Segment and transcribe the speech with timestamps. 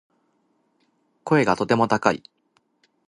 [1.25, 2.23] 声がとても高い